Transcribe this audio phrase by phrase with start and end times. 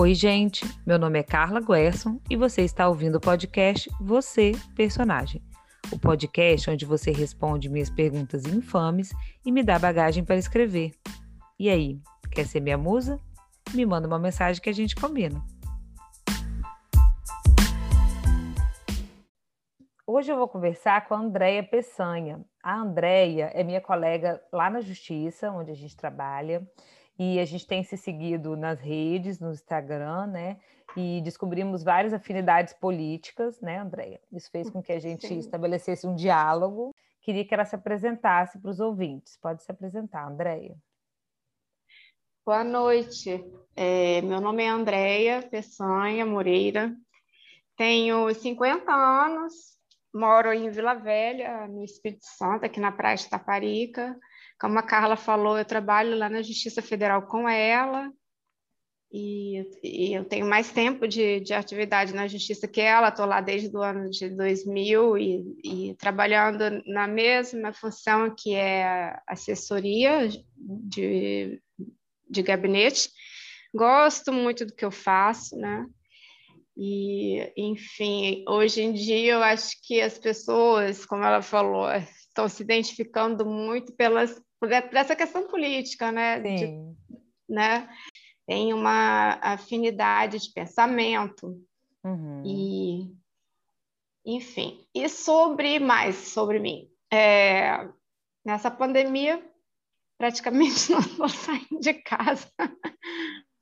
[0.00, 0.64] Oi, gente.
[0.86, 5.42] Meu nome é Carla Guerson e você está ouvindo o podcast Você, Personagem.
[5.92, 9.12] O podcast onde você responde minhas perguntas infames
[9.44, 10.92] e me dá bagagem para escrever.
[11.58, 12.00] E aí,
[12.32, 13.20] quer ser minha musa?
[13.74, 15.44] Me manda uma mensagem que a gente combina.
[20.06, 22.40] Hoje eu vou conversar com a Andréia Peçanha.
[22.64, 26.66] A Andréia é minha colega lá na Justiça, onde a gente trabalha,
[27.22, 30.56] e a gente tem se seguido nas redes, no Instagram, né?
[30.96, 34.18] E descobrimos várias afinidades políticas, né, Andréia?
[34.32, 35.38] Isso fez com que a gente Sim.
[35.38, 36.94] estabelecesse um diálogo.
[37.20, 39.36] Queria que ela se apresentasse para os ouvintes.
[39.36, 40.74] Pode se apresentar, Andréia.
[42.42, 43.44] Boa noite.
[43.76, 46.96] É, meu nome é Andréia Peçanha Moreira.
[47.76, 49.52] Tenho 50 anos,
[50.12, 54.18] moro em Vila Velha, no Espírito Santo, aqui na Praia de Taparica.
[54.60, 58.12] Como a Carla falou, eu trabalho lá na Justiça Federal com ela,
[59.12, 63.40] e, e eu tenho mais tempo de, de, atividade na Justiça que ela, estou lá
[63.40, 71.60] desde o ano de 2000 e, e, trabalhando na mesma função que é assessoria de,
[72.28, 73.10] de gabinete.
[73.74, 75.86] Gosto muito do que eu faço, né?
[76.76, 82.62] E, enfim, hoje em dia eu acho que as pessoas, como ela falou, estão se
[82.62, 86.40] identificando muito pelas, por essa questão política, né?
[86.42, 86.54] Sim.
[86.54, 87.88] De, né?
[88.46, 91.60] Tem uma afinidade de pensamento.
[92.04, 92.42] Uhum.
[92.44, 93.14] E,
[94.24, 96.88] enfim, e sobre mais sobre mim.
[97.12, 97.88] É,
[98.44, 99.42] nessa pandemia,
[100.18, 102.48] praticamente não estou saindo de casa.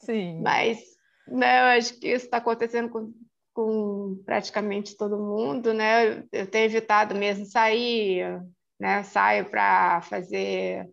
[0.00, 0.42] Sim.
[0.42, 0.98] Mas
[1.30, 1.60] né?
[1.60, 3.12] Eu acho que isso está acontecendo com,
[3.54, 6.24] com praticamente todo mundo, né?
[6.32, 8.42] Eu tenho evitado mesmo sair,
[8.78, 9.02] né?
[9.02, 10.88] Saio para fazer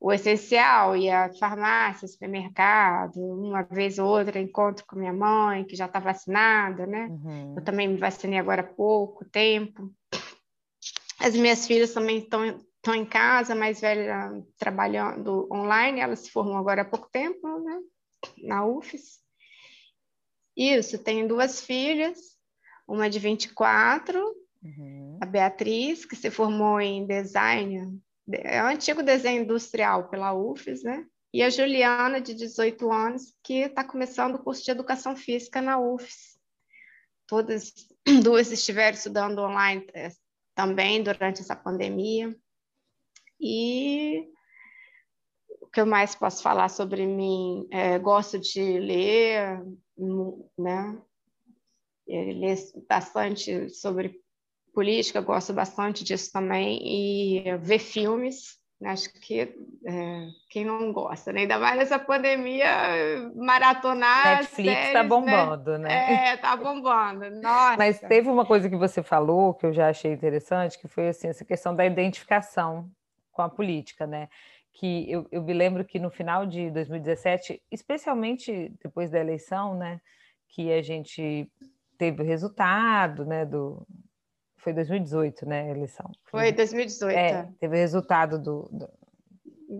[0.00, 5.76] o essencial, ir à farmácia, supermercado, uma vez ou outra encontro com minha mãe, que
[5.76, 7.06] já está vacinada, né?
[7.08, 7.54] Uhum.
[7.56, 9.92] Eu também me vacinei agora há pouco tempo.
[11.20, 16.56] As minhas filhas também estão estão em casa, mais velha trabalhando online, ela se formou
[16.56, 17.78] agora há pouco tempo, né?
[18.38, 19.20] Na UFES.
[20.56, 22.18] Isso, tenho duas filhas,
[22.86, 24.20] uma de 24,
[24.62, 25.18] uhum.
[25.20, 28.00] a Beatriz, que se formou em design,
[28.30, 31.06] é o antigo desenho industrial pela UFES, né?
[31.34, 35.78] E a Juliana, de 18 anos, que está começando o curso de educação física na
[35.78, 36.38] UFES.
[37.26, 37.72] Todas
[38.22, 40.10] duas estiveram estudando online é,
[40.54, 42.36] também durante essa pandemia.
[43.40, 44.28] E
[45.60, 47.66] o que eu mais posso falar sobre mim?
[47.70, 49.64] É, gosto de ler,
[50.58, 51.00] né?
[52.06, 52.54] Lê
[52.86, 54.21] bastante sobre
[54.72, 58.90] política, gosto bastante disso também, e ver filmes, né?
[58.90, 61.42] acho que é, quem não gosta, né?
[61.42, 62.68] ainda mais nessa pandemia,
[63.34, 64.38] maratonar.
[64.38, 65.88] Netflix está bombando, né?
[65.88, 66.28] né?
[66.32, 67.30] É, tá bombando.
[67.40, 67.76] Nossa.
[67.76, 71.28] Mas teve uma coisa que você falou que eu já achei interessante, que foi assim,
[71.28, 72.90] essa questão da identificação
[73.30, 74.28] com a política, né?
[74.72, 80.00] que eu, eu me lembro que no final de 2017, especialmente depois da eleição, né,
[80.48, 81.50] que a gente
[81.98, 83.86] teve o resultado, né, do
[84.62, 86.10] foi 2018, né, a eleição.
[86.30, 87.18] Foi 2018.
[87.18, 88.88] É, teve o resultado do, do...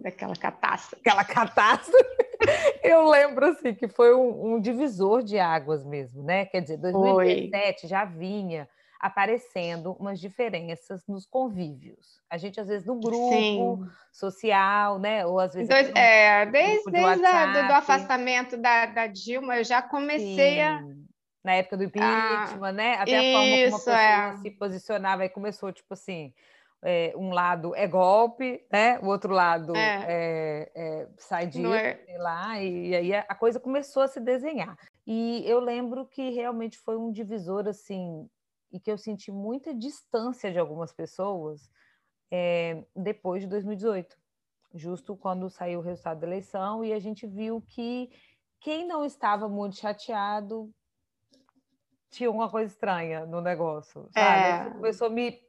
[0.03, 1.01] daquela catástrofe.
[1.01, 2.17] Aquela catástrofe.
[2.83, 6.47] eu lembro assim que foi um, um, divisor de águas mesmo, né?
[6.47, 7.89] Quer dizer, 2017 foi.
[7.89, 12.21] já vinha aparecendo umas diferenças nos convívios.
[12.31, 13.87] A gente, às vezes, no grupo Sim.
[14.13, 15.27] social, né?
[15.27, 15.69] Ou às vezes.
[15.69, 20.61] Dois, é, desde, desde a, do, afastamento da, da, Dilma, eu já comecei Sim.
[20.61, 20.85] a.
[21.43, 22.95] Na época do impeachment, ah, né?
[22.95, 24.37] Até a forma como a pessoa é.
[24.37, 26.33] se posicionava, aí começou, tipo assim.
[26.85, 28.99] É, um lado é golpe, né?
[28.99, 30.05] O outro lado é.
[30.09, 32.05] é, é sai de é.
[32.05, 34.77] sei lá, e, e aí a coisa começou a se desenhar.
[35.07, 38.29] E eu lembro que realmente foi um divisor assim
[38.73, 41.71] e que eu senti muita distância de algumas pessoas
[42.31, 44.17] é, depois de 2018,
[44.75, 48.11] justo quando saiu o resultado da eleição e a gente viu que
[48.59, 50.73] quem não estava muito chateado
[52.13, 54.69] tinha uma coisa estranha no negócio, sabe?
[54.69, 54.71] É.
[54.71, 55.41] Começou a me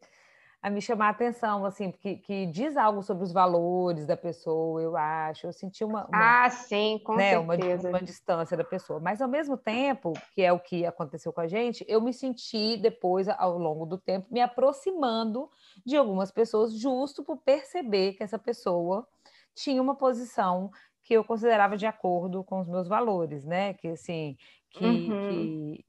[0.63, 4.81] a me chamar a atenção, assim, porque que diz algo sobre os valores da pessoa,
[4.81, 5.45] eu acho.
[5.45, 6.07] Eu senti uma.
[6.07, 7.89] uma ah, sim, com né, certeza.
[7.89, 8.97] Uma, uma, distância da pessoa.
[8.97, 12.77] Mas, ao mesmo tempo, que é o que aconteceu com a gente, eu me senti,
[12.77, 15.49] depois, ao longo do tempo, me aproximando
[15.85, 19.05] de algumas pessoas, justo por perceber que essa pessoa
[19.53, 20.71] tinha uma posição
[21.03, 23.73] que eu considerava de acordo com os meus valores, né?
[23.73, 24.37] Que, assim,
[24.69, 24.85] que.
[24.85, 25.29] Uhum.
[25.29, 25.85] que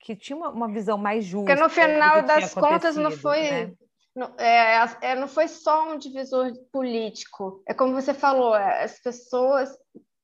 [0.00, 1.46] que tinha uma, uma visão mais justa.
[1.46, 3.72] Porque no final das contas não foi, né?
[4.14, 7.62] Não, é, é, não foi só um divisor político.
[7.66, 9.70] É como você falou, as pessoas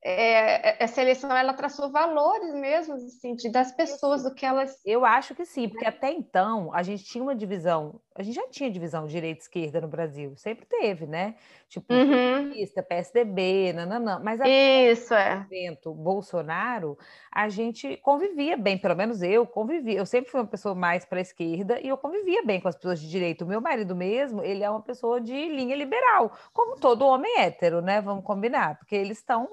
[0.09, 4.81] é, essa eleição ela traçou valores mesmo assim, das pessoas, do que elas.
[4.85, 8.47] Eu acho que sim, porque até então a gente tinha uma divisão, a gente já
[8.47, 11.35] tinha divisão direita e esquerda no Brasil, sempre teve, né?
[11.69, 12.53] Tipo, uhum.
[12.89, 14.21] PSDB, nananã.
[14.23, 15.45] Mas Isso, é.
[15.51, 16.97] evento Bolsonaro,
[17.33, 19.99] a gente convivia bem, pelo menos eu convivia.
[19.99, 22.77] Eu sempre fui uma pessoa mais para a esquerda e eu convivia bem com as
[22.77, 23.45] pessoas de direita.
[23.45, 27.83] O meu marido mesmo, ele é uma pessoa de linha liberal, como todo homem hétero,
[27.83, 28.01] né?
[28.01, 29.49] Vamos combinar, porque eles estão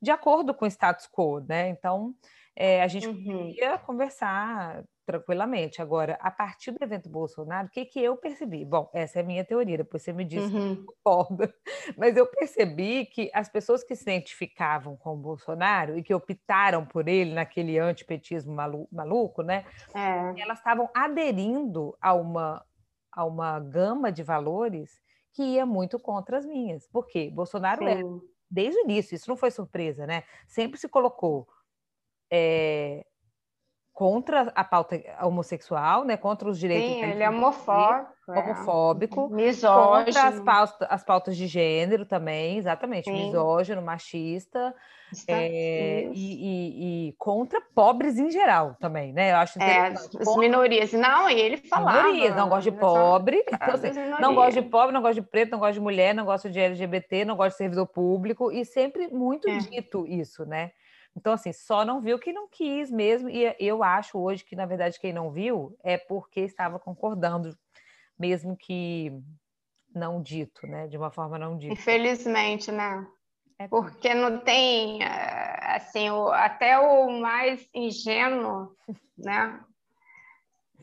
[0.00, 1.68] de acordo com o status quo, né?
[1.68, 2.14] Então,
[2.56, 3.46] é, a gente uhum.
[3.46, 5.80] podia conversar tranquilamente.
[5.80, 8.62] Agora, a partir do evento Bolsonaro, o que, que eu percebi?
[8.62, 10.84] Bom, essa é a minha teoria, depois você me disse uhum.
[10.84, 11.54] concorda,
[11.96, 16.84] mas eu percebi que as pessoas que se identificavam com o Bolsonaro e que optaram
[16.84, 19.64] por ele naquele antipetismo malu maluco, né?
[19.94, 20.42] É.
[20.42, 22.62] Elas estavam aderindo a uma,
[23.10, 25.00] a uma gama de valores
[25.32, 26.86] que ia muito contra as minhas.
[26.88, 27.30] Por quê?
[27.32, 27.90] Bolsonaro Sim.
[27.90, 28.04] era
[28.50, 30.24] desde o início, isso não foi surpresa, né?
[30.46, 31.48] Sempre se colocou
[32.30, 33.06] é,
[33.98, 36.16] contra a pauta homossexual, né?
[36.16, 36.88] Contra os direitos.
[36.88, 38.12] Sim, ele é homofóbico.
[38.28, 38.38] É.
[38.38, 39.28] Homofóbico.
[39.28, 40.04] Misógino.
[40.04, 43.06] Contra as pautas, as pautas de gênero também, exatamente.
[43.06, 43.26] Sim.
[43.26, 44.72] Misógino, machista.
[45.26, 49.32] É, e, e, e, contra pobres em geral também, né?
[49.32, 50.92] Eu acho é, as minorias.
[50.92, 52.02] Não, e ele falava.
[52.02, 53.44] Minorias, não gosta de pobre.
[53.52, 53.90] Então, assim,
[54.20, 56.60] não gosta de pobre, não gosta de preto, não gosta de mulher, não gosta de
[56.60, 58.52] LGBT, não gosta de servidor público.
[58.52, 59.58] E sempre muito é.
[59.58, 60.70] dito isso, né?
[61.16, 63.28] Então, assim, só não viu que não quis mesmo.
[63.28, 67.56] E eu acho hoje que, na verdade, quem não viu é porque estava concordando,
[68.18, 69.12] mesmo que
[69.94, 70.86] não dito, né?
[70.86, 71.72] De uma forma não dita.
[71.72, 73.06] Infelizmente, né?
[73.58, 78.72] É porque não tem, assim, o, até o mais ingênuo,
[79.18, 79.60] né?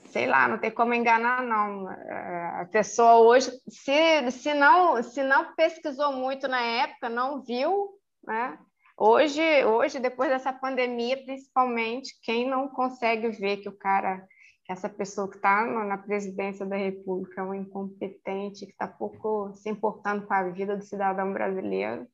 [0.09, 1.89] Sei lá, não tem como enganar, não.
[1.89, 7.97] É, a pessoa hoje, se, se, não, se não pesquisou muito na época, não viu,
[8.25, 8.59] né?
[8.97, 14.25] Hoje, hoje, depois dessa pandemia, principalmente, quem não consegue ver que o cara,
[14.63, 19.53] que essa pessoa que está na presidência da República é um incompetente, que está pouco
[19.53, 22.07] se importando com a vida do cidadão brasileiro,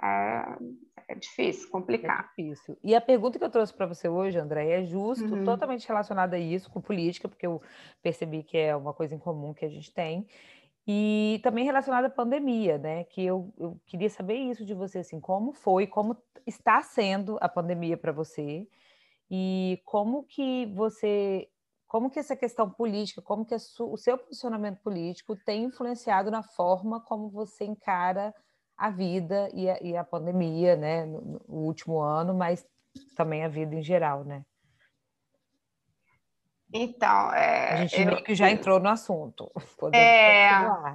[0.00, 0.56] é,
[1.08, 2.28] é difícil, complicado.
[2.38, 2.78] É difícil.
[2.82, 5.44] E a pergunta que eu trouxe para você hoje, André, é justo, uhum.
[5.44, 7.60] totalmente relacionada a isso, com política, porque eu
[8.00, 10.26] percebi que é uma coisa em comum que a gente tem.
[10.86, 13.04] E também relacionada à pandemia, né?
[13.04, 17.48] Que eu, eu queria saber isso de você, assim, como foi, como está sendo a
[17.48, 18.66] pandemia para você
[19.30, 21.48] e como que você,
[21.86, 27.00] como que essa questão política, como que o seu posicionamento político tem influenciado na forma
[27.00, 28.34] como você encara
[28.76, 31.06] a vida e a, e a pandemia, né?
[31.06, 32.66] No, no último ano, mas
[33.16, 34.44] também a vida em geral, né?
[36.72, 39.50] Então, é, a gente eu, meio que já entrou no assunto.
[39.92, 40.46] É,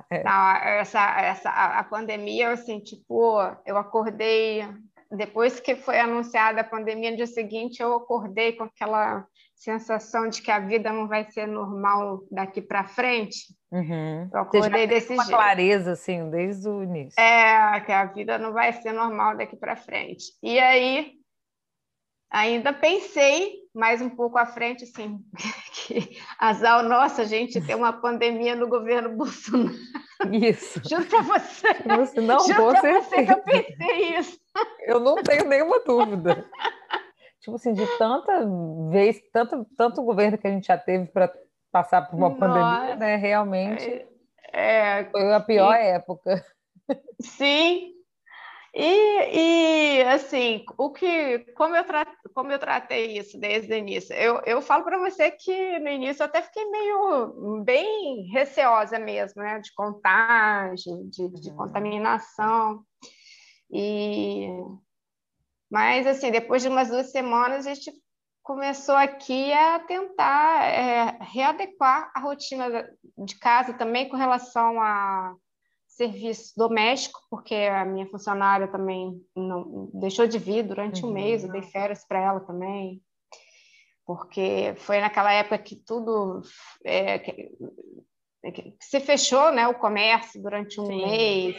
[0.10, 0.24] é.
[0.24, 4.66] Não, essa, essa, a, pandemia, assim, tipo, eu acordei,
[5.12, 9.28] depois que foi anunciada a pandemia, no dia seguinte eu acordei com aquela
[9.58, 13.56] sensação de que a vida não vai ser normal daqui para frente.
[13.72, 14.30] Uhum.
[14.32, 15.36] Eu acordei desse uma jeito.
[15.36, 17.20] clareza, assim, desde o início.
[17.20, 20.26] É, que a vida não vai ser normal daqui para frente.
[20.42, 21.14] E aí,
[22.32, 25.20] ainda pensei mais um pouco à frente, assim,
[25.86, 29.76] que azar nossa, gente, tem uma pandemia no governo Bolsonaro.
[30.32, 30.82] Isso.
[30.90, 31.68] Juro para você.
[31.96, 34.40] você não, Juro para você que eu pensei isso.
[34.82, 36.46] Eu não tenho nenhuma dúvida.
[37.40, 38.46] tipo assim, de tanta
[38.90, 41.32] vez, tanto, tanto governo que a gente já teve para
[41.72, 42.40] passar por uma nossa.
[42.40, 43.16] pandemia, né?
[43.16, 44.08] Realmente
[44.52, 46.44] é, foi a pior época.
[47.22, 47.92] Sim,
[48.80, 54.16] e, e, assim, o que, como eu, tra, como eu tratei isso desde o início?
[54.16, 59.42] Eu, eu falo para você que no início eu até fiquei meio bem receosa mesmo,
[59.42, 59.60] né?
[59.60, 61.56] De contágio, de, de uhum.
[61.56, 62.84] contaminação.
[63.72, 64.48] E,
[65.72, 67.92] mas, assim, depois de umas duas semanas, a gente
[68.44, 75.34] começou aqui a tentar é, readequar a rotina de casa também com relação a
[75.98, 81.10] serviço doméstico, porque a minha funcionária também não deixou de vir durante uhum.
[81.10, 83.02] um mês, eu dei férias para ela também,
[84.06, 86.42] porque foi naquela época que tudo
[86.86, 87.52] é, que,
[88.54, 91.06] que se fechou, né, o comércio durante um Sim.
[91.06, 91.56] mês.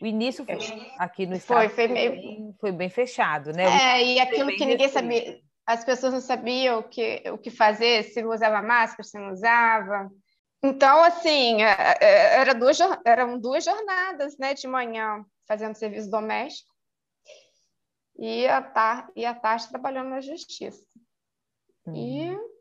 [0.00, 0.56] O início foi,
[0.98, 2.10] aqui no estado foi, foi, meio...
[2.10, 3.64] bem, foi bem fechado, né?
[3.64, 8.02] É, e aquilo que ninguém sabia, as pessoas não sabiam o que, o que fazer,
[8.04, 10.10] se usava máscara, se não usava.
[10.62, 16.72] Então, assim, é, é, era duas, eram duas jornadas né, de manhã fazendo serviço doméstico
[18.16, 20.86] e a, tar e a tarde trabalhando na justiça.
[21.88, 22.30] E...
[22.30, 22.52] Uhum.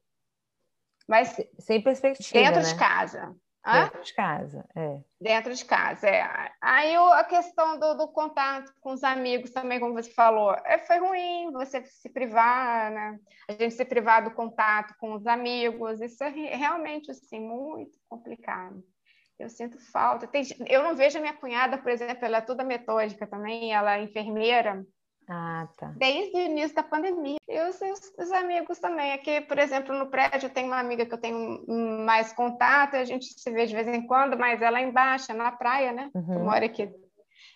[1.08, 2.40] Mas sem perspectiva.
[2.40, 2.68] Dentro né?
[2.68, 3.36] de casa.
[3.64, 3.84] Hã?
[3.84, 5.00] Dentro de casa, é.
[5.20, 6.52] Dentro de casa, é.
[6.60, 10.98] Aí a questão do, do, contato com os amigos também, como você falou, é, foi
[10.98, 13.20] ruim você se privar, né?
[13.48, 18.84] A gente se privar do contato com os amigos, isso é realmente, assim, muito complicado.
[19.38, 20.28] Eu sinto falta.
[20.28, 23.98] Tem, eu não vejo a minha cunhada, por exemplo, ela é toda metódica também, ela
[23.98, 24.84] é enfermeira,
[25.28, 25.94] ah, tá.
[25.96, 27.38] Desde o início da pandemia.
[27.48, 29.14] E os, os, os, amigos também.
[29.14, 31.64] Aqui, por exemplo, no prédio, tem uma amiga que eu tenho
[32.06, 35.52] mais contato, a gente se vê de vez em quando, mas ela é embaixo, na
[35.52, 36.10] praia, né?
[36.14, 36.34] Uhum.
[36.34, 36.90] Eu moro aqui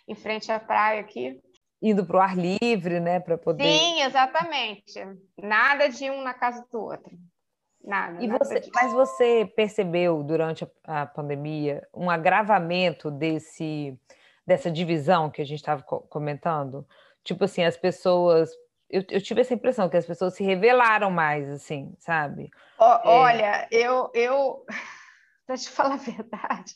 [0.08, 1.42] em frente à praia aqui.
[1.82, 3.20] Indo para o ar livre, né?
[3.20, 3.64] Para poder.
[3.64, 4.94] Sim, exatamente.
[5.38, 7.12] Nada de um na casa do outro.
[7.84, 8.24] Nada.
[8.24, 13.98] E nada você, mas você percebeu durante a, a pandemia um agravamento desse
[14.46, 16.88] dessa divisão que a gente estava comentando?
[17.26, 18.52] Tipo assim, as pessoas.
[18.90, 22.50] Eu, eu, tive essa impressão que as pessoas se revelaram mais, assim, sabe?
[22.80, 23.00] Oh, é...
[23.04, 24.64] Olha, eu, eu,
[25.46, 26.76] pra te falar a verdade,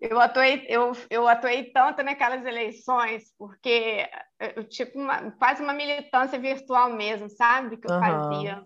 [0.00, 4.08] eu atuei, eu, eu atuei tanto naquelas eleições, porque
[4.54, 7.76] eu tipo uma, quase uma militância virtual mesmo, sabe?
[7.76, 8.00] Que eu uhum.
[8.00, 8.64] fazia.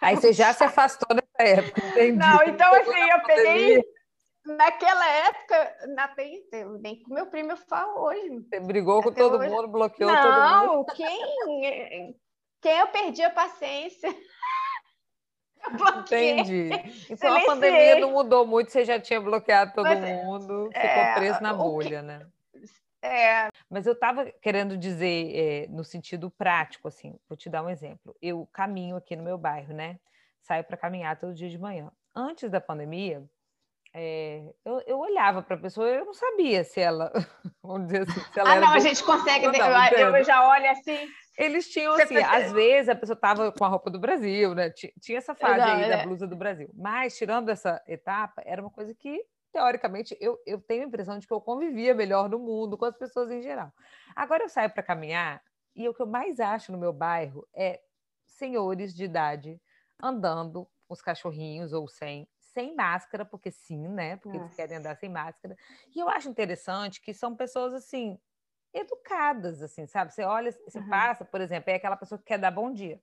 [0.00, 2.18] Aí você já se afastou dessa época, entendi.
[2.18, 3.84] Não, então assim, eu peguei
[4.46, 6.10] naquela época, na
[6.80, 8.28] nem com meu primo eu falo hoje.
[8.40, 9.48] Você brigou com todo hoje.
[9.48, 10.76] mundo, bloqueou não, todo mundo?
[10.76, 12.16] Não, quem,
[12.60, 14.14] quem eu perdi a paciência.
[15.98, 16.70] Entendi.
[17.10, 20.80] Então a pandemia não mudou muito, você já tinha bloqueado todo Mas, é, mundo, ficou
[20.80, 22.06] é, preso na bolha, que...
[22.06, 22.26] né?
[23.02, 23.48] É.
[23.68, 28.16] Mas eu estava querendo dizer é, no sentido prático, assim, vou te dar um exemplo.
[28.20, 29.98] Eu caminho aqui no meu bairro, né?
[30.40, 31.90] Saio para caminhar todo dia de manhã.
[32.14, 33.24] Antes da pandemia,
[33.98, 37.10] é, eu, eu, olhava para a pessoa, eu não sabia se ela,
[37.62, 39.58] vamos dizer assim, se ela Ah, não, a gente consegue, ver,
[39.98, 41.08] eu, eu, já olho assim.
[41.38, 44.70] Eles tinham assim, às vezes a pessoa estava com a roupa do Brasil, né?
[45.00, 45.96] Tinha essa fase não, aí é.
[45.96, 46.68] da blusa do Brasil.
[46.74, 51.26] Mas, tirando essa etapa, era uma coisa que, teoricamente, eu, eu tenho a impressão de
[51.26, 53.72] que eu convivia melhor no mundo com as pessoas em geral.
[54.14, 55.42] Agora eu saio para caminhar
[55.74, 57.80] e o que eu mais acho no meu bairro é
[58.26, 59.58] senhores de idade
[60.02, 64.16] andando, os cachorrinhos ou sem, sem máscara, porque sim, né?
[64.16, 64.46] Porque Nossa.
[64.46, 65.54] eles querem andar sem máscara.
[65.94, 68.18] E eu acho interessante que são pessoas assim
[68.72, 70.14] educadas, assim, sabe?
[70.14, 70.88] Você olha, você uhum.
[70.88, 72.98] passa, por exemplo, é aquela pessoa que quer dar bom dia.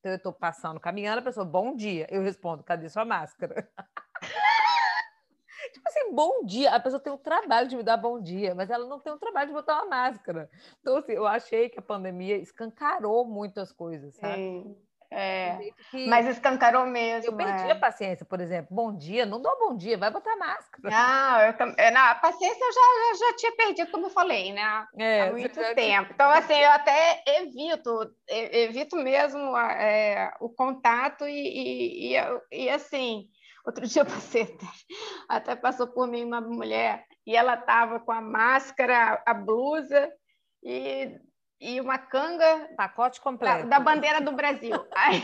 [0.00, 2.08] Então eu estou passando, caminhando, a pessoa, bom dia.
[2.10, 3.70] Eu respondo, cadê sua máscara?
[5.72, 6.74] tipo assim, bom dia.
[6.74, 9.18] A pessoa tem o trabalho de me dar bom dia, mas ela não tem o
[9.18, 10.50] trabalho de botar uma máscara.
[10.80, 14.34] Então, assim, eu achei que a pandemia escancarou muitas coisas, sabe?
[14.34, 14.76] Sim.
[15.14, 15.58] É,
[16.08, 17.30] mas escancarou mesmo.
[17.30, 17.72] Eu perdi é.
[17.72, 18.74] a paciência, por exemplo.
[18.74, 20.90] Bom dia, não dou bom dia, vai botar máscara.
[20.90, 24.86] Não, eu, é, não a paciência eu já, já tinha perdido, como eu falei, né?
[24.98, 26.12] É, Há muito tempo.
[26.14, 33.28] Então, assim, eu até evito, evito mesmo é, o contato e, e, e, e, assim,
[33.66, 34.56] outro dia você
[35.28, 40.10] até passou por mim uma mulher e ela estava com a máscara, a blusa
[40.62, 41.16] e
[41.62, 42.68] e uma canga.
[42.76, 43.68] Pacote completo.
[43.68, 44.74] Da, da bandeira do Brasil.
[44.94, 45.22] Aí...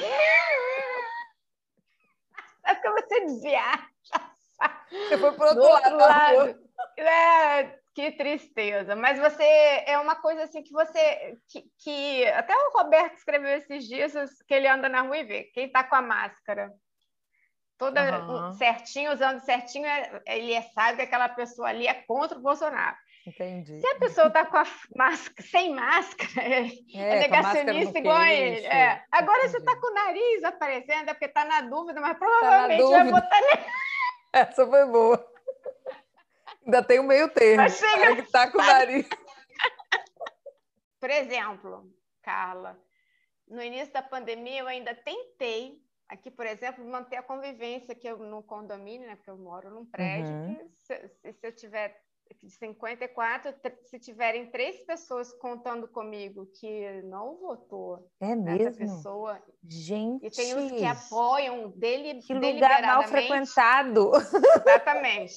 [2.65, 3.89] é que você desviar.
[4.91, 6.37] Você foi para o outro, outro lado.
[6.37, 6.69] lado.
[6.97, 8.95] É, que tristeza.
[8.95, 9.45] Mas você
[9.87, 11.37] é uma coisa assim que você.
[11.49, 14.15] Que, que, até o Roberto escreveu esses dias
[14.47, 16.73] que ele anda na rua e vê quem está com a máscara.
[17.77, 18.53] Toda uhum.
[18.55, 22.97] certinho, usando certinho, é, ele é, sabe que aquela pessoa ali é contra o Bolsonaro.
[23.29, 23.81] Entendi.
[23.81, 24.67] Se a pessoa está com a
[24.97, 28.67] máscara, sem máscara, é, é negacionista igual a ele.
[28.67, 29.05] É.
[29.11, 29.53] Agora Entendi.
[29.53, 33.05] você está com o nariz aparecendo, é porque está na dúvida, mas provavelmente tá dúvida.
[33.05, 33.41] vai botar.
[34.33, 35.33] Essa foi boa.
[36.65, 37.63] Ainda tem o um meio termo.
[37.63, 38.17] Mas chega...
[38.17, 39.09] que está com o nariz.
[41.01, 41.91] Por exemplo,
[42.23, 42.79] Carla,
[43.47, 48.19] no início da pandemia eu ainda tentei aqui, por exemplo, manter a convivência que eu
[48.19, 49.17] no condomínio, né?
[49.17, 50.33] Porque eu moro num prédio.
[50.33, 50.71] Uhum.
[50.75, 52.03] Se, se, eu tiver
[52.37, 53.55] de 54,
[53.85, 58.77] se tiverem três pessoas contando comigo que não votou é mesmo?
[58.77, 65.35] pessoa, gente, e tem os que apoiam dele, que lugar mal frequentado, exatamente,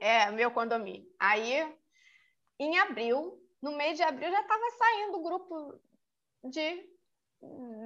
[0.00, 1.06] é meu condomínio.
[1.18, 1.66] Aí,
[2.58, 5.80] em abril, no mês de abril já estava saindo o grupo
[6.44, 6.94] de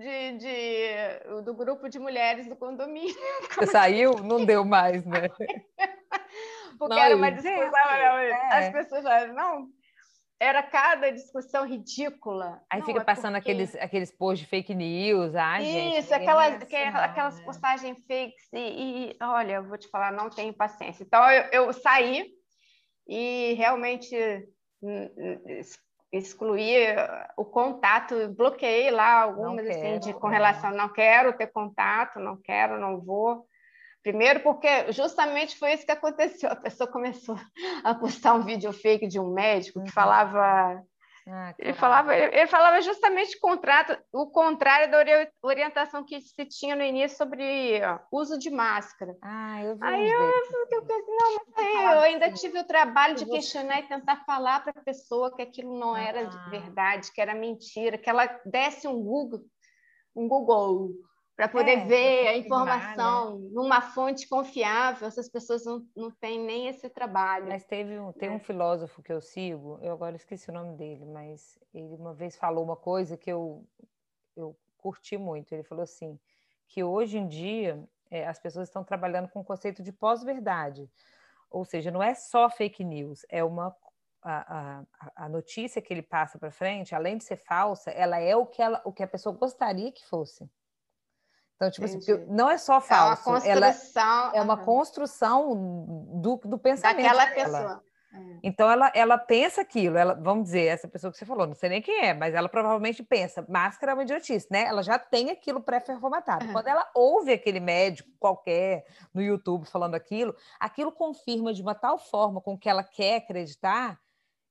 [0.00, 3.14] de, de, do grupo de mulheres do condomínio.
[3.56, 4.12] Você saiu?
[4.22, 5.28] Não deu mais, né?
[6.78, 8.18] porque não, era uma discussão.
[8.18, 8.58] É.
[8.58, 9.68] As pessoas falaram, não,
[10.40, 12.62] era cada discussão ridícula.
[12.70, 13.50] Aí não, fica é passando porque...
[13.50, 15.34] aqueles, aqueles posts de fake news.
[15.34, 18.48] Ah, Isso, gente, aquelas, que, aquelas postagens fakes.
[18.52, 18.58] E,
[19.10, 21.02] e, olha, eu vou te falar, não tenho paciência.
[21.02, 22.30] Então, eu, eu saí
[23.06, 24.16] e realmente
[26.12, 26.76] excluí
[27.36, 32.78] o contato, bloqueei lá algumas assim, de, com relação, não quero ter contato, não quero,
[32.78, 33.47] não vou
[34.08, 36.50] Primeiro, porque justamente foi isso que aconteceu.
[36.50, 37.36] A pessoa começou
[37.84, 39.92] a postar um vídeo fake de um médico que uhum.
[39.92, 40.82] falava
[41.26, 46.74] ah, ele, falava, ele falava justamente o, contrato, o contrário da orientação que se tinha
[46.74, 49.14] no início sobre uso de máscara.
[49.20, 53.80] Ah, eu vi aí eu, eu, não, aí eu ainda tive o trabalho de questionar
[53.80, 56.48] e tentar falar para a pessoa que aquilo não era ah.
[56.48, 59.42] verdade, que era mentira, que ela desse um Google,
[60.16, 60.94] um Google
[61.38, 63.50] para poder é, ver a informação né?
[63.52, 67.46] numa fonte confiável, essas pessoas não, não têm nem esse trabalho.
[67.46, 68.40] Mas teve um, tem um é.
[68.40, 72.64] filósofo que eu sigo, eu agora esqueci o nome dele, mas ele uma vez falou
[72.64, 73.64] uma coisa que eu,
[74.36, 75.52] eu curti muito.
[75.52, 76.18] Ele falou assim,
[76.66, 80.90] que hoje em dia é, as pessoas estão trabalhando com o conceito de pós-verdade.
[81.48, 83.72] Ou seja, não é só fake news, é uma
[84.20, 88.34] a, a, a notícia que ele passa para frente, além de ser falsa, ela é
[88.34, 90.50] o que, ela, o que a pessoa gostaria que fosse.
[91.58, 91.98] Então, tipo assim,
[92.28, 93.74] não é só falso, é ela
[94.32, 97.34] é uma construção do, do pensamento daquela dela.
[97.34, 97.82] pessoa.
[98.14, 98.38] É.
[98.44, 101.68] Então ela, ela pensa aquilo, ela, vamos dizer, essa pessoa que você falou, não sei
[101.68, 104.66] nem quem é, mas ela provavelmente pensa, máscara é uma idiotice, né?
[104.66, 106.46] Ela já tem aquilo pré-formatado.
[106.46, 106.52] Uhum.
[106.52, 111.98] Quando ela ouve aquele médico qualquer no YouTube falando aquilo, aquilo confirma de uma tal
[111.98, 113.98] forma com que ela quer acreditar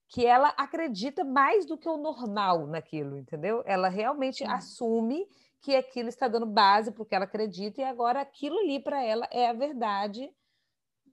[0.09, 3.63] que ela acredita mais do que o normal naquilo, entendeu?
[3.65, 4.51] Ela realmente uhum.
[4.51, 5.27] assume
[5.61, 9.03] que aquilo está dando base para o que ela acredita, e agora aquilo ali para
[9.03, 10.31] ela é a verdade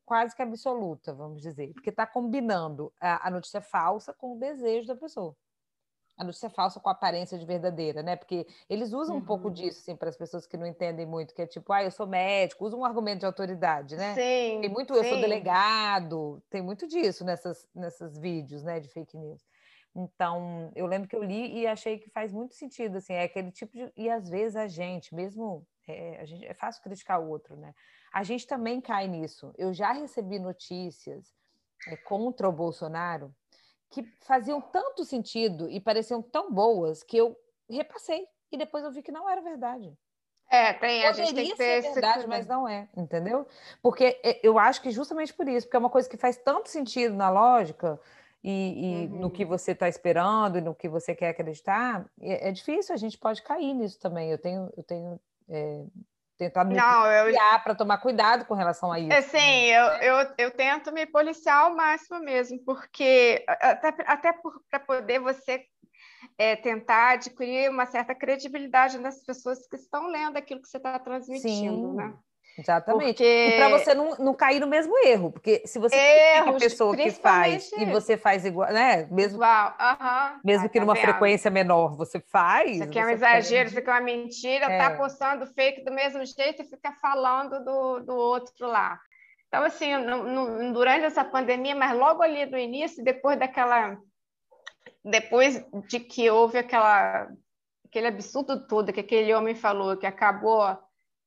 [0.05, 4.87] quase que absoluta, vamos dizer, porque está combinando a, a, notícia falsa com o desejo
[4.87, 5.35] da pessoa.
[6.17, 8.15] A notícia falsa com a aparência de verdadeira, né?
[8.15, 9.23] Porque eles usam uhum.
[9.23, 9.55] um pouco uhum.
[9.55, 12.07] disso, assim, para as pessoas que não entendem muito, que é tipo, ah, eu sou
[12.07, 14.15] médico, usa um argumento de autoridade, né?
[14.15, 14.61] Sim.
[14.61, 19.43] Tem muito, eu sou delegado, tem muito disso nessas, nessas vídeos, né, de fake news.
[19.95, 23.53] Então, eu lembro que eu li e achei que faz muito sentido, assim, é aquele
[23.53, 23.93] tipo de...
[23.97, 25.65] E às vezes a gente, mesmo...
[25.87, 27.75] É, a gente, é fácil criticar o outro, né?
[28.13, 29.53] A gente também cai nisso.
[29.57, 31.33] Eu já recebi notícias
[31.87, 33.35] é, contra o Bolsonaro
[33.91, 37.37] que faziam tanto sentido e pareciam tão boas que eu
[37.71, 38.27] repassei.
[38.51, 39.97] E depois eu vi que não era verdade.
[40.51, 43.47] É, tem, a gente tem que ter ser verdade, mas não é, entendeu?
[43.83, 46.69] Porque é, eu acho que justamente por isso, porque é uma coisa que faz tanto
[46.69, 48.01] sentido na lógica
[48.45, 49.21] e, e uhum.
[49.21, 52.99] no que você está esperando e no que você quer acreditar, é, é, difícil, a
[52.99, 54.31] gente pode cair nisso também.
[54.31, 55.85] Eu tenho, eu tenho é,
[56.37, 59.13] tentado me policiar para tomar cuidado com relação a isso.
[59.13, 64.35] É, sim, eu, eu, eu tento me policiar ao máximo mesmo, porque até, até
[64.71, 65.65] para poder você
[66.37, 70.99] é, tentar adquirir uma certa credibilidade das pessoas que estão lendo aquilo que você está
[70.99, 71.97] transmitindo, Sim.
[71.97, 72.15] né?
[72.59, 73.07] Exatamente.
[73.07, 73.25] Porque...
[73.25, 76.97] E para você não, não cair no mesmo erro, porque se você é a pessoa
[76.97, 79.09] que faz e você faz igual, né?
[79.11, 79.77] Mesmo, igual.
[79.81, 80.41] Uhum.
[80.45, 81.03] mesmo ah, que tá numa vendo?
[81.03, 82.71] frequência menor, você faz.
[82.73, 84.79] Isso aqui é um exagero, isso aqui é uma mentira, tá é.
[84.79, 88.99] tá postando fake do mesmo jeito e fica falando do, do outro lá.
[89.49, 93.97] Então, assim, no, no, durante essa pandemia, mas logo ali no início, depois daquela.
[95.05, 97.29] Depois de que houve aquela,
[97.85, 100.77] aquele absurdo todo que aquele homem falou, que acabou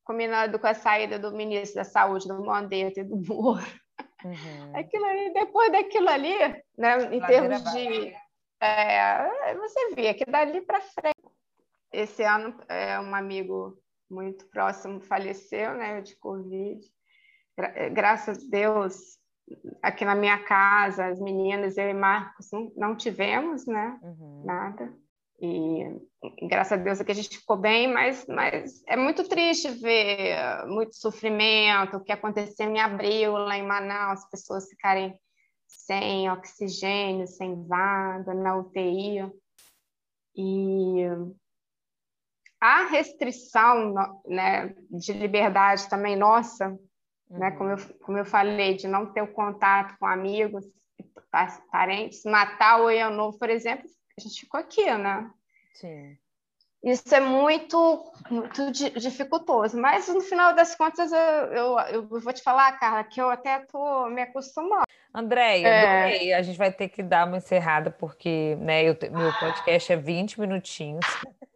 [0.07, 3.65] combinado com a saída do ministro da Saúde, do Mandetta e do Moro.
[4.23, 4.75] Uhum.
[4.75, 6.37] Aquilo ali, depois daquilo ali,
[6.77, 8.15] né, em termos de.
[8.59, 11.15] É, você vê que dali para frente.
[11.91, 13.77] Esse ano, é, um amigo
[14.09, 16.79] muito próximo faleceu né, de Covid.
[17.55, 19.17] Gra é, graças a Deus,
[19.81, 24.43] aqui na minha casa, as meninas, eu e Marcos, não, não tivemos né, uhum.
[24.45, 24.93] nada.
[25.39, 30.65] E graças a Deus aqui a gente ficou bem, mas, mas é muito triste ver
[30.65, 35.17] muito sofrimento, o que aconteceu em abril lá em Manaus, as pessoas ficarem
[35.67, 39.31] sem oxigênio, sem vaga, na UTI.
[40.35, 41.03] E
[42.59, 43.93] a restrição
[44.25, 47.37] né, de liberdade também nossa, uhum.
[47.37, 50.65] né, como, eu, como eu falei, de não ter o contato com amigos,
[51.71, 55.29] parentes, Natal ou Ano Novo, por exemplo, a gente ficou aqui, né?
[55.73, 56.17] Sim.
[56.83, 62.41] Isso é muito, muito dificultoso, mas no final das contas eu, eu, eu vou te
[62.41, 64.85] falar, Carla, que eu até estou me acostumando.
[65.13, 66.33] Andréia, é...
[66.33, 70.39] a gente vai ter que dar uma encerrada, porque né, eu, meu podcast é 20
[70.39, 71.05] minutinhos.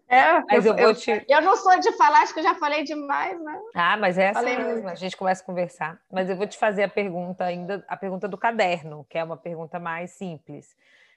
[0.08, 1.24] É, mas eu, eu vou te.
[1.30, 3.62] Eu não sou de falar, acho que eu já falei demais, né?
[3.74, 6.02] Ah, mas é assim mesmo, a gente começa a conversar.
[6.12, 9.38] Mas eu vou te fazer a pergunta ainda, a pergunta do caderno, que é uma
[9.38, 10.76] pergunta mais simples,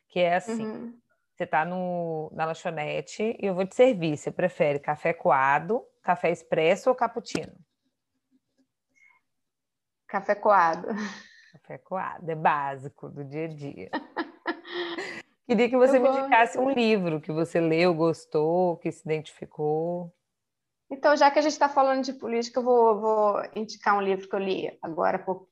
[0.08, 0.64] que é assim.
[0.64, 1.03] Uhum.
[1.34, 4.16] Você está na lanchonete e eu vou te servir.
[4.16, 7.52] Você prefere café coado, café expresso ou cappuccino?
[10.06, 10.88] Café coado.
[11.52, 13.90] Café coado, é básico do dia a dia.
[15.46, 20.14] Queria que você eu me indicasse um livro que você leu, gostou, que se identificou.
[20.88, 24.28] Então, já que a gente está falando de política, eu vou, vou, indicar um livro
[24.28, 25.48] que eu li agora há pouco,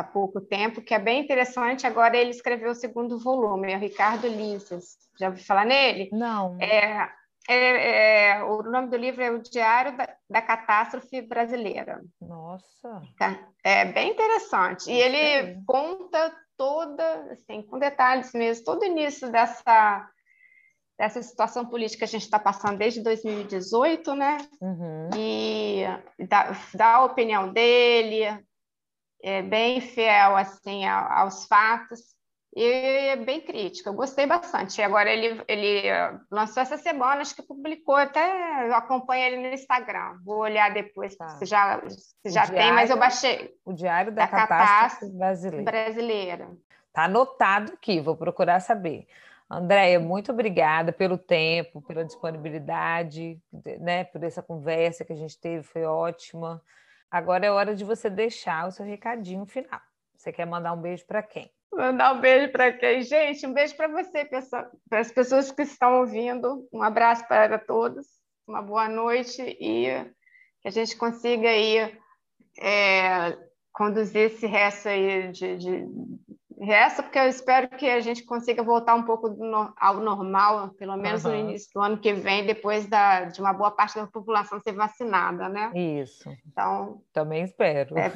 [0.00, 1.86] há pouco, tempo, que é bem interessante.
[1.86, 4.96] Agora ele escreveu o segundo volume, é o Ricardo Lises.
[5.18, 6.08] Já ouviu falar nele?
[6.12, 6.56] Não.
[6.60, 7.08] É,
[7.48, 12.00] é, é, o nome do livro é O Diário da, da Catástrofe Brasileira.
[12.20, 13.02] Nossa!
[13.62, 14.90] É bem interessante.
[14.90, 20.08] E ele conta toda, assim, com detalhes mesmo, todo o início dessa,
[20.98, 24.36] dessa situação política que a gente está passando desde 2018, né?
[24.60, 25.10] Uhum.
[25.16, 25.84] E
[26.28, 28.26] dá, dá a opinião dele,
[29.22, 32.00] é bem fiel assim aos fatos
[32.54, 33.88] e é bem crítico.
[33.88, 34.82] Eu gostei bastante.
[34.82, 35.82] Agora ele, ele
[36.30, 40.18] lançou essa semana, acho que publicou, até eu acompanho ele no Instagram.
[40.24, 41.28] Vou olhar depois tá.
[41.28, 43.54] se já, se já diário, tem, mas eu baixei.
[43.64, 45.64] O Diário da, da Catástrofe, Catástrofe Brasileira.
[45.70, 46.50] Brasileira.
[46.92, 49.06] Tá anotado aqui, vou procurar saber.
[49.48, 53.40] Andréia, muito obrigada pelo tempo, pela disponibilidade,
[53.80, 56.62] né, por essa conversa que a gente teve, foi ótima.
[57.10, 59.80] Agora é hora de você deixar o seu recadinho final.
[60.16, 61.50] Você quer mandar um beijo para quem?
[61.72, 63.02] Mandar um beijo para quem?
[63.02, 66.68] Gente, um beijo para você, para as pessoas que estão ouvindo.
[66.72, 68.06] Um abraço para todos,
[68.46, 70.04] uma boa noite e
[70.60, 71.98] que a gente consiga aí
[72.60, 73.36] é,
[73.72, 75.86] conduzir esse resto aí de, de,
[76.60, 80.94] Resta porque eu espero que a gente consiga voltar um pouco no, ao normal, pelo
[80.96, 81.30] menos uhum.
[81.30, 84.72] no início do ano que vem, depois da, de uma boa parte da população ser
[84.72, 85.72] vacinada, né?
[85.74, 86.30] Isso.
[86.46, 87.02] Então.
[87.14, 87.96] Também espero.
[87.96, 88.12] É,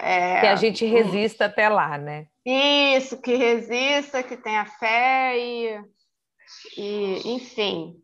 [0.00, 2.26] é, que a gente resista até lá, né?
[2.44, 5.80] Isso, que resista, que tenha fé e,
[6.76, 7.94] e enfim,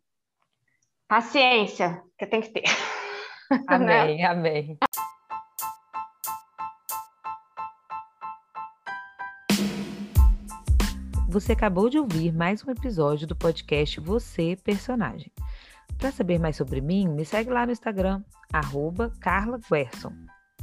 [1.08, 2.64] paciência, que tem que ter.
[3.66, 4.24] Amém, né?
[4.24, 4.78] amém.
[11.30, 15.30] Você acabou de ouvir mais um episódio do podcast Você Personagem.
[15.96, 18.20] Para saber mais sobre mim, me segue lá no Instagram,
[18.52, 20.12] arroba Carla Guerson.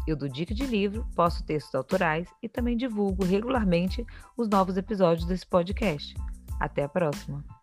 [0.05, 5.25] Eu dou dica de livro, posto textos autorais e também divulgo regularmente os novos episódios
[5.25, 6.13] desse podcast.
[6.59, 7.56] Até a próxima!